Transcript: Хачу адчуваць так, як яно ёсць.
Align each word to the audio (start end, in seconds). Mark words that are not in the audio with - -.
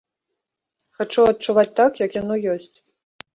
Хачу 1.01 1.25
адчуваць 1.33 1.67
так, 1.81 2.01
як 2.05 2.11
яно 2.21 2.39
ёсць. 2.57 2.73